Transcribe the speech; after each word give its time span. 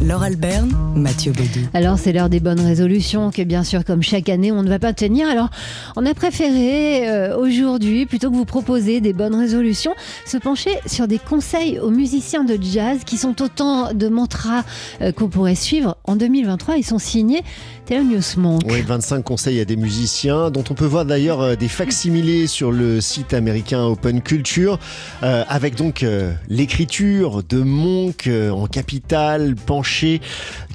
Laure 0.00 0.22
Alberne, 0.22 0.72
Mathieu 0.94 1.32
Baudou. 1.32 1.66
Alors 1.74 1.98
c'est 1.98 2.12
l'heure 2.12 2.28
des 2.28 2.38
bonnes 2.38 2.60
résolutions 2.60 3.30
que 3.30 3.42
bien 3.42 3.64
sûr 3.64 3.84
comme 3.84 4.02
chaque 4.02 4.28
année 4.28 4.52
on 4.52 4.62
ne 4.62 4.68
va 4.68 4.78
pas 4.78 4.92
tenir. 4.92 5.28
Alors 5.28 5.50
on 5.96 6.06
a 6.06 6.14
préféré 6.14 7.08
euh, 7.08 7.36
aujourd'hui 7.36 8.06
plutôt 8.06 8.30
que 8.30 8.36
vous 8.36 8.44
proposer 8.44 9.00
des 9.00 9.12
bonnes 9.12 9.34
résolutions 9.34 9.94
se 10.24 10.36
pencher 10.36 10.70
sur 10.86 11.08
des 11.08 11.18
conseils 11.18 11.78
aux 11.80 11.90
musiciens 11.90 12.44
de 12.44 12.56
jazz 12.60 13.00
qui 13.04 13.16
sont 13.16 13.42
autant 13.42 13.92
de 13.92 14.08
mantras 14.08 14.64
euh, 15.00 15.10
qu'on 15.10 15.28
pourrait 15.28 15.56
suivre 15.56 15.96
en 16.04 16.14
2023. 16.14 16.76
Ils 16.76 16.84
sont 16.84 16.98
signés 16.98 17.42
Thelonious 17.86 18.36
Monk. 18.36 18.62
Oui, 18.66 18.82
25 18.82 19.22
conseils 19.22 19.60
à 19.60 19.64
des 19.64 19.76
musiciens 19.76 20.50
dont 20.50 20.64
on 20.70 20.74
peut 20.74 20.84
voir 20.84 21.06
d'ailleurs 21.06 21.40
euh, 21.40 21.56
des 21.56 21.68
facsimilés 21.68 22.46
sur 22.46 22.70
le 22.70 23.00
site 23.00 23.34
américain 23.34 23.84
Open 23.84 24.22
Culture 24.22 24.78
euh, 25.22 25.44
avec 25.48 25.74
donc 25.74 26.02
euh, 26.02 26.32
l'écriture 26.48 27.42
de 27.42 27.58
Monk 27.58 28.26
euh, 28.26 28.50
en 28.50 28.66
capitale 28.66 29.54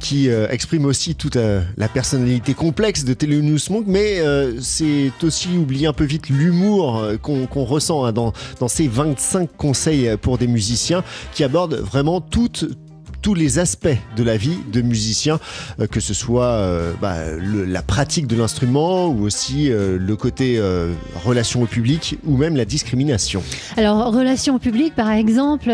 qui 0.00 0.28
euh, 0.28 0.48
exprime 0.50 0.84
aussi 0.84 1.14
toute 1.14 1.36
euh, 1.36 1.62
la 1.76 1.88
personnalité 1.88 2.54
complexe 2.54 3.04
de 3.04 3.14
Thelonious 3.14 3.70
Monk 3.70 3.84
mais 3.86 4.20
euh, 4.20 4.60
c'est 4.60 5.12
aussi 5.22 5.56
oublier 5.56 5.86
un 5.86 5.92
peu 5.92 6.04
vite 6.04 6.28
l'humour 6.28 7.02
qu'on 7.22 7.46
qu'on 7.46 7.64
ressent 7.64 8.04
hein, 8.04 8.12
dans, 8.12 8.32
dans 8.58 8.68
ces 8.68 8.88
25 8.88 9.56
conseils 9.56 10.16
pour 10.20 10.38
des 10.38 10.46
musiciens 10.46 11.04
qui 11.32 11.44
abordent 11.44 11.76
vraiment 11.76 12.20
toutes 12.20 12.66
tous 13.22 13.34
les 13.34 13.60
aspects 13.60 13.96
de 14.16 14.22
la 14.24 14.36
vie 14.36 14.58
de 14.72 14.82
musicien, 14.82 15.38
euh, 15.80 15.86
que 15.86 16.00
ce 16.00 16.12
soit 16.12 16.44
euh, 16.44 16.92
bah, 17.00 17.16
la 17.40 17.82
pratique 17.82 18.26
de 18.26 18.36
l'instrument 18.36 19.06
ou 19.06 19.22
aussi 19.22 19.70
euh, 19.70 19.96
le 19.98 20.16
côté 20.16 20.60
relation 21.24 21.62
au 21.62 21.66
public 21.66 22.18
ou 22.26 22.36
même 22.36 22.56
la 22.56 22.64
discrimination. 22.64 23.42
Alors 23.76 24.12
relations 24.12 24.58
publiques 24.58 24.94
par 24.94 25.10
exemple, 25.10 25.70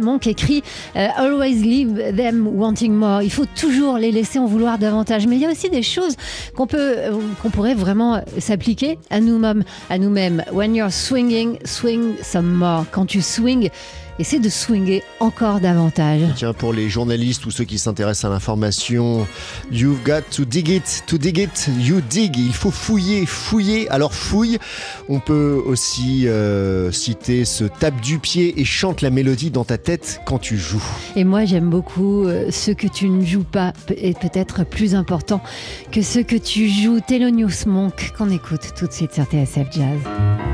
Monk 0.00 0.26
écrit 0.26 0.62
Always 0.94 1.54
leave 1.54 2.14
them 2.14 2.46
wanting 2.46 2.92
more. 2.92 3.22
Il 3.22 3.30
faut 3.30 3.46
toujours 3.46 3.96
les 3.96 4.12
laisser 4.12 4.38
en 4.38 4.46
vouloir 4.46 4.78
davantage. 4.78 5.26
Mais 5.26 5.36
il 5.36 5.42
y 5.42 5.46
a 5.46 5.50
aussi 5.50 5.70
des 5.70 5.82
choses 5.82 6.16
qu'on 6.54 6.66
peut, 6.66 6.96
qu'on 7.40 7.50
pourrait 7.50 7.74
vraiment 7.74 8.22
s'appliquer 8.38 8.98
à 9.08 9.20
nous-mêmes, 9.20 9.64
à 9.88 9.98
nous-mêmes. 9.98 10.44
When 10.52 10.74
you're 10.74 10.92
swinging, 10.92 11.58
swing 11.64 12.14
some 12.22 12.46
more. 12.46 12.84
Quand 12.90 13.06
tu 13.06 13.22
swings, 13.22 13.70
essaie 14.18 14.38
de 14.38 14.48
swinger 14.48 15.02
encore 15.20 15.60
davantage. 15.60 16.20
Tiens, 16.36 16.52
pour 16.52 16.72
les 16.72 16.88
journalistes 16.88 17.46
ou 17.46 17.50
ceux 17.50 17.64
qui 17.64 17.78
s'intéressent 17.78 18.30
à 18.30 18.32
l'information, 18.32 19.26
you've 19.70 20.02
got 20.04 20.22
to 20.30 20.44
dig 20.44 20.68
it, 20.68 21.04
to 21.06 21.18
dig 21.18 21.38
it, 21.38 21.68
you 21.78 22.00
dig. 22.00 22.36
Il 22.36 22.52
faut 22.52 22.70
fouiller, 22.70 23.26
fouiller. 23.26 23.88
Alors 23.90 24.14
fouille. 24.14 24.58
On 25.08 25.20
peut 25.20 25.62
aussi 25.64 26.28
euh, 26.28 26.92
citer 26.92 27.44
ce 27.44 27.64
tape 27.64 28.00
du 28.00 28.18
pied 28.18 28.60
et 28.60 28.64
chante 28.64 29.02
la 29.02 29.10
mélodie 29.10 29.50
dans 29.50 29.64
ta 29.64 29.78
tête 29.78 30.20
quand 30.26 30.38
tu 30.38 30.56
joues. 30.56 30.84
Et 31.16 31.24
moi, 31.24 31.44
j'aime 31.44 31.70
beaucoup 31.70 32.26
euh, 32.26 32.50
ce 32.50 32.70
que 32.70 32.86
tu 32.86 33.08
ne 33.08 33.24
joues 33.24 33.44
pas 33.44 33.72
est 33.88 34.18
peut-être 34.18 34.64
plus 34.64 34.94
important 34.94 35.40
que 35.92 36.02
ce 36.02 36.18
que 36.18 36.36
tu 36.36 36.68
joues. 36.68 37.00
Thelonious 37.00 37.66
Monk, 37.66 38.12
qu'on 38.16 38.30
écoute 38.30 38.72
tout 38.76 38.86
de 38.86 38.92
suite 38.92 39.14
sur 39.14 39.24
TSF 39.24 39.68
Jazz. 39.72 40.47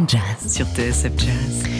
De 0.00 0.08
jazz 0.08 0.52
sur 0.52 0.66
TSF 0.66 1.12
Jazz. 1.18 1.70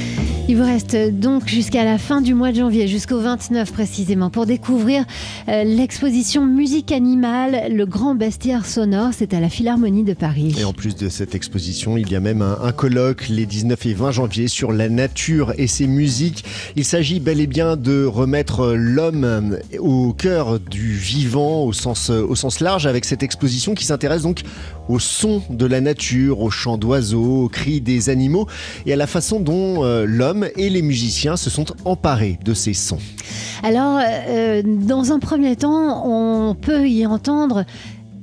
Il 0.51 0.57
vous 0.57 0.65
reste 0.65 0.97
donc 0.97 1.47
jusqu'à 1.47 1.85
la 1.85 1.97
fin 1.97 2.21
du 2.21 2.35
mois 2.35 2.51
de 2.51 2.57
janvier, 2.57 2.89
jusqu'au 2.89 3.21
29 3.21 3.73
précisément, 3.73 4.31
pour 4.31 4.47
découvrir 4.47 5.05
euh, 5.49 5.63
l'exposition 5.63 6.45
Musique 6.45 6.91
animale, 6.91 7.73
le 7.73 7.87
grand 7.87 8.17
bestiaire 8.17 8.67
sonore. 8.67 9.11
C'est 9.17 9.33
à 9.33 9.39
la 9.39 9.49
Philharmonie 9.49 10.03
de 10.03 10.13
Paris. 10.13 10.57
Et 10.59 10.65
en 10.65 10.73
plus 10.73 10.97
de 10.97 11.09
cette 11.09 11.37
exposition, 11.37 11.97
il 11.97 12.11
y 12.11 12.17
a 12.17 12.21
même 12.21 12.43
un, 12.43 12.59
un 12.61 12.73
colloque 12.73 13.29
les 13.29 13.47
19 13.47 13.87
et 13.87 13.95
20 13.95 14.11
janvier 14.11 14.49
sur 14.49 14.73
la 14.73 14.89
nature 14.89 15.53
et 15.57 15.69
ses 15.69 15.87
musiques. 15.87 16.45
Il 16.75 16.85
s'agit 16.85 17.21
bel 17.21 17.41
et 17.41 17.47
bien 17.47 17.77
de 17.77 18.05
remettre 18.05 18.73
l'homme 18.73 19.57
au 19.79 20.13
cœur 20.13 20.59
du 20.59 20.95
vivant 20.95 21.63
au 21.63 21.73
sens, 21.73 22.11
au 22.11 22.35
sens 22.35 22.59
large 22.59 22.89
avec 22.89 23.05
cette 23.05 23.23
exposition 23.23 23.75
qui 23.75 23.85
s'intéresse 23.85 24.23
donc 24.23 24.41
au 24.89 24.99
son 24.99 25.43
de 25.49 25.67
la 25.67 25.81
nature, 25.81 26.41
au 26.41 26.51
chant 26.51 26.77
d'oiseaux, 26.77 27.45
aux 27.45 27.49
cris 27.49 27.81
des 27.81 28.10
animaux 28.11 28.47
et 28.87 28.93
à 28.93 28.97
la 28.97 29.07
façon 29.07 29.41
dont 29.41 29.85
euh, 29.85 30.05
l'homme 30.07 30.47
et 30.57 30.69
les 30.69 30.83
musiciens 30.83 31.37
se 31.37 31.51
sont 31.51 31.67
emparés 31.85 32.39
de 32.45 32.55
ces 32.55 32.75
sons. 32.75 32.99
Alors, 33.63 34.01
euh, 34.03 34.63
dans 34.65 35.13
un 35.13 35.19
premier 35.19 35.57
temps, 35.57 36.07
on 36.07 36.55
peut 36.55 36.89
y 36.89 37.07
entendre 37.07 37.65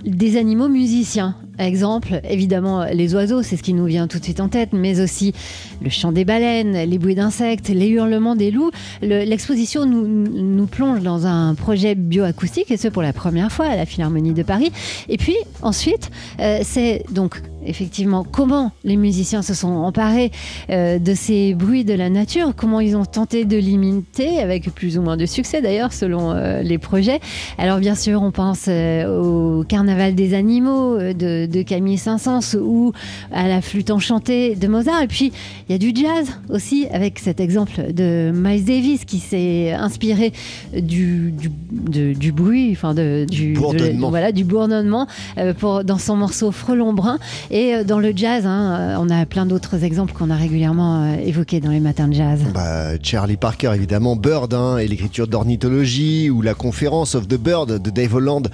des 0.05 0.37
animaux 0.37 0.69
musiciens. 0.69 1.35
Exemple, 1.59 2.21
évidemment, 2.29 2.85
les 2.85 3.15
oiseaux, 3.15 3.41
c'est 3.41 3.57
ce 3.57 3.63
qui 3.63 3.73
nous 3.73 3.85
vient 3.85 4.07
tout 4.07 4.19
de 4.19 4.23
suite 4.23 4.39
en 4.39 4.47
tête, 4.47 4.69
mais 4.73 4.99
aussi 4.99 5.33
le 5.81 5.89
chant 5.89 6.11
des 6.11 6.25
baleines, 6.25 6.73
les 6.73 6.97
bruits 6.97 7.15
d'insectes, 7.15 7.69
les 7.69 7.87
hurlements 7.87 8.35
des 8.35 8.51
loups. 8.51 8.71
L'exposition 9.01 9.85
nous, 9.85 10.67
plonge 10.67 11.01
dans 11.01 11.25
un 11.25 11.55
projet 11.55 11.95
bioacoustique, 11.95 12.71
et 12.71 12.77
ce 12.77 12.87
pour 12.87 13.01
la 13.01 13.13
première 13.13 13.51
fois 13.51 13.67
à 13.67 13.75
la 13.75 13.85
Philharmonie 13.85 14.33
de 14.33 14.43
Paris. 14.43 14.71
Et 15.09 15.17
puis, 15.17 15.35
ensuite, 15.61 16.11
euh, 16.39 16.59
c'est 16.63 17.03
donc 17.11 17.41
effectivement 17.65 18.23
comment 18.23 18.71
les 18.83 18.95
musiciens 18.95 19.41
se 19.41 19.53
sont 19.53 19.67
emparés 19.67 20.31
euh, 20.69 20.99
de 20.99 21.13
ces 21.13 21.53
bruits 21.53 21.83
de 21.83 21.93
la 21.93 22.09
nature, 22.09 22.53
comment 22.55 22.79
ils 22.79 22.95
ont 22.95 23.05
tenté 23.05 23.45
de 23.45 23.57
limiter, 23.57 24.39
avec 24.39 24.69
plus 24.73 24.97
ou 24.97 25.01
moins 25.01 25.17
de 25.17 25.25
succès 25.25 25.61
d'ailleurs, 25.61 25.93
selon 25.93 26.31
euh, 26.31 26.61
les 26.61 26.77
projets. 26.77 27.19
Alors, 27.57 27.79
bien 27.79 27.95
sûr, 27.95 28.21
on 28.21 28.31
pense 28.31 28.67
au 28.67 29.63
carnaval 29.67 30.15
des 30.15 30.33
animaux 30.33 30.97
de 30.97 31.46
de 31.47 31.61
Camille 31.61 31.97
Saint-Saëns 31.97 32.57
ou 32.59 32.91
à 33.31 33.47
la 33.47 33.61
flûte 33.61 33.91
enchantée 33.91 34.55
de 34.55 34.67
Mozart. 34.67 35.03
Et 35.03 35.07
puis, 35.07 35.31
il 35.67 35.71
y 35.71 35.75
a 35.75 35.77
du 35.77 35.91
jazz 35.95 36.27
aussi, 36.49 36.87
avec 36.91 37.19
cet 37.19 37.39
exemple 37.39 37.93
de 37.93 38.31
Miles 38.33 38.65
Davis 38.65 39.05
qui 39.05 39.19
s'est 39.19 39.71
inspiré 39.71 40.33
du, 40.73 41.33
du, 41.33 42.31
bruit, 42.31 42.71
enfin 42.71 42.93
de, 42.93 43.25
du 43.29 43.53
bourdonnement, 43.53 44.09
voilà, 44.09 44.31
du 44.31 44.43
bourdonnement 44.43 45.07
euh, 45.37 45.53
pour, 45.53 45.83
dans 45.83 45.97
son 45.97 46.15
morceau 46.15 46.51
Frelon 46.51 46.93
Brun. 46.93 47.19
Et 47.51 47.75
euh, 47.75 47.83
dans 47.83 47.99
le 47.99 48.11
jazz, 48.15 48.45
hein, 48.45 48.75
euh, 48.79 48.95
on 48.99 49.09
a 49.09 49.25
plein 49.25 49.45
d'autres 49.45 49.83
exemples 49.83 50.13
qu'on 50.13 50.29
a 50.29 50.35
régulièrement 50.35 51.13
évoqués 51.13 51.59
dans 51.59 51.71
les 51.71 51.79
matins 51.79 52.07
de 52.07 52.13
jazz. 52.13 52.39
Bah, 52.53 52.97
Charlie 53.01 53.37
Parker, 53.37 53.71
évidemment, 53.75 54.15
Bird 54.15 54.53
hein, 54.53 54.77
et 54.77 54.87
l'écriture 54.87 55.27
d'ornithologie 55.27 56.29
ou 56.29 56.41
la 56.41 56.53
conférence 56.53 57.15
of 57.15 57.27
the 57.27 57.37
Bird 57.37 57.81
de 57.81 57.89
Dave 57.89 58.15
Holland 58.15 58.47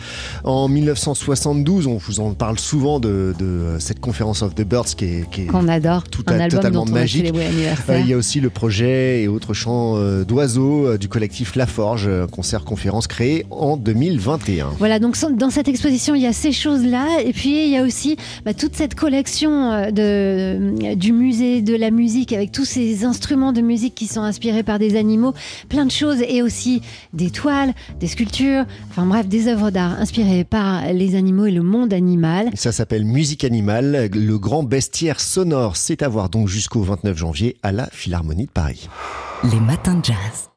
en 0.44 0.68
1972. 0.68 1.88
On 1.88 1.98
vous 1.98 2.20
en 2.20 2.34
parle 2.34 2.60
souvent 2.60 2.83
de, 2.84 3.34
cette 3.80 4.00
conférence 4.00 4.42
of 4.42 4.56
the 4.56 4.64
Birds 4.64 4.96
qui 4.98 5.06
est, 5.06 5.48
qu'on 5.48 5.68
adore, 5.68 6.04
tout 6.04 6.24
un 6.28 6.48
totalement 6.48 6.86
magique. 6.86 7.34
Euh, 7.34 8.00
il 8.00 8.08
y 8.08 8.14
a 8.14 8.18
aussi 8.18 8.42
le 8.42 8.50
projet 8.50 9.24
et 9.24 9.28
autres 9.28 9.54
chants 9.54 9.96
euh, 9.96 10.24
d'oiseaux 10.26 10.88
euh, 10.88 10.98
du 10.98 11.08
collectif 11.08 11.56
La 11.56 11.66
Forge, 11.66 12.10
concert-conférence 12.32 13.08
créé 13.08 13.46
en 13.52 13.78
2021. 13.78 14.72
Voilà, 14.80 15.00
donc 15.00 15.18
dans 15.38 15.50
cette 15.50 15.68
exposition, 15.68 16.16
il 16.16 16.22
y 16.22 16.28
a 16.28 16.34
ces 16.34 16.52
choses-là, 16.52 17.22
et 17.24 17.32
puis 17.32 17.66
il 17.66 17.72
y 17.72 17.78
a 17.78 17.84
aussi 17.84 18.18
bah, 18.46 18.54
toute 18.54 18.76
cette 18.76 18.96
collection 18.96 19.90
de, 19.92 20.96
du 20.96 21.14
musée 21.14 21.62
de 21.62 21.76
la 21.76 21.92
musique 21.92 22.34
avec 22.34 22.52
tous 22.52 22.66
ces 22.66 23.06
instruments 23.06 23.54
de 23.54 23.62
musique 23.62 23.96
qui 23.96 24.08
sont 24.08 24.22
inspirés 24.22 24.64
par 24.64 24.80
des 24.80 24.98
animaux, 24.98 25.34
plein 25.70 25.86
de 25.86 25.92
choses, 25.92 26.22
et 26.28 26.42
aussi 26.42 26.82
des 27.14 27.30
toiles, 27.30 27.74
des 28.00 28.08
sculptures, 28.08 28.66
enfin 28.90 29.06
bref, 29.06 29.28
des 29.28 29.48
œuvres 29.48 29.72
d'art 29.72 30.00
inspirées 30.00 30.44
par 30.44 30.92
les 30.92 31.16
animaux 31.16 31.46
et 31.46 31.52
le 31.52 31.64
monde 31.64 31.94
animal. 31.94 32.50
Ça 32.56 32.73
s'appelle 32.74 33.06
Musique 33.06 33.44
Animale. 33.44 34.10
Le 34.14 34.38
grand 34.38 34.64
bestiaire 34.64 35.20
sonore, 35.20 35.78
c'est 35.78 36.02
à 36.02 36.08
voir 36.08 36.30
donc 36.30 36.48
jusqu'au 36.48 36.82
29 36.82 37.18
janvier 37.18 37.56
à 37.64 37.72
la 37.72 37.88
Philharmonie 37.92 38.48
de 38.48 38.52
Paris. 38.52 38.90
Les 39.44 39.60
matins 39.60 39.96
de 39.96 40.06
jazz. 40.06 40.50